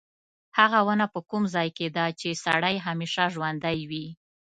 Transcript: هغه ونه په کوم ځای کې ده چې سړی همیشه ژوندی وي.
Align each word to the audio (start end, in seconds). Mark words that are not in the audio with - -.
هغه 0.57 0.79
ونه 0.87 1.05
په 1.13 1.19
کوم 1.29 1.43
ځای 1.55 1.69
کې 1.77 1.87
ده 1.95 2.05
چې 2.19 2.29
سړی 2.45 2.75
همیشه 2.87 3.23
ژوندی 3.33 3.79
وي. 3.89 4.05